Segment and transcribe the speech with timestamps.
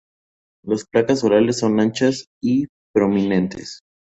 [0.65, 3.81] Las placas orales son anchas y prominentes.